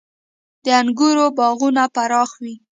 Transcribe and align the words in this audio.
•د 0.63 0.65
انګورو 0.79 1.25
باغونه 1.37 1.83
پراخ 1.95 2.29
وي. 2.41 2.55